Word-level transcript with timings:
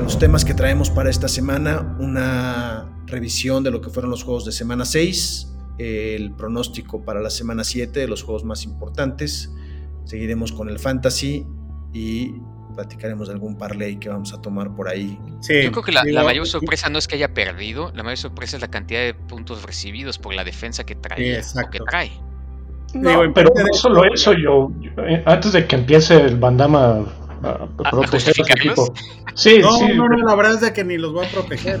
para 0.00 0.08
los 0.08 0.18
temas 0.18 0.46
que 0.46 0.54
traemos 0.54 0.88
para 0.88 1.10
esta 1.10 1.28
semana, 1.28 1.94
una 1.98 2.88
revisión 3.04 3.62
de 3.62 3.70
lo 3.70 3.82
que 3.82 3.90
fueron 3.90 4.10
los 4.10 4.24
juegos 4.24 4.46
de 4.46 4.52
semana 4.52 4.86
6, 4.86 5.54
el 5.76 6.32
pronóstico 6.32 7.04
para 7.04 7.20
la 7.20 7.28
semana 7.28 7.64
7 7.64 8.00
de 8.00 8.08
los 8.08 8.22
juegos 8.22 8.42
más 8.42 8.64
importantes. 8.64 9.52
Seguiremos 10.04 10.52
con 10.52 10.70
el 10.70 10.78
fantasy 10.78 11.46
y 11.92 12.32
platicaremos 12.74 13.28
de 13.28 13.34
algún 13.34 13.58
parlay 13.58 13.98
que 13.98 14.08
vamos 14.08 14.32
a 14.32 14.40
tomar 14.40 14.74
por 14.74 14.88
ahí. 14.88 15.18
Yo 15.46 15.70
creo 15.70 15.82
que 15.82 15.92
la, 15.92 16.24
mayor 16.24 16.46
sorpresa 16.46 16.88
no 16.88 16.98
es 16.98 17.06
que 17.06 17.16
haya 17.16 17.34
perdido, 17.34 17.92
la 17.94 18.02
mayor 18.02 18.16
sorpresa 18.16 18.56
es 18.56 18.62
la 18.62 18.70
cantidad 18.70 19.00
de 19.00 19.12
puntos 19.12 19.64
recibidos 19.64 20.18
por 20.18 20.32
la 20.32 20.44
defensa 20.44 20.84
que 20.84 20.94
trae. 20.94 21.42
que 21.70 21.78
trae. 21.90 22.10
No, 22.94 23.20
pero 23.34 23.52
no 23.54 23.74
solo 23.74 24.04
eso, 24.10 24.32
yo, 24.32 24.72
eh, 24.96 25.22
antes 25.26 25.52
de 25.52 25.66
que 25.66 25.76
empiece 25.76 26.16
el 26.16 26.38
bandama 26.38 27.04
a, 27.42 27.90
proteger 27.90 28.34
a, 28.38 28.52
equipo. 28.52 28.92
Sí, 29.34 29.58
no, 29.60 29.88
no, 29.88 30.08
no, 30.08 30.26
la 30.26 30.34
verdad 30.34 30.54
es 30.54 30.60
de 30.60 30.72
que 30.72 30.84
ni 30.84 30.98
los 30.98 31.12
voy 31.12 31.26
a 31.26 31.30
proteger. 31.30 31.80